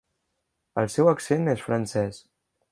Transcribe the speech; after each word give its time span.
El 0.83 0.89
seu 0.95 1.11
accent 1.13 1.53
és 1.55 1.63
francès. 1.69 2.21